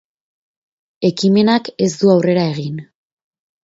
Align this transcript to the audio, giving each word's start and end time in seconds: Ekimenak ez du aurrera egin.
Ekimenak 1.11 1.71
ez 1.87 1.93
du 2.01 2.13
aurrera 2.17 2.51
egin. 2.57 2.85